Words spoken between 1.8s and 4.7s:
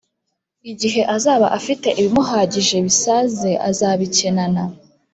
ibimuhagije bisāze azabikenana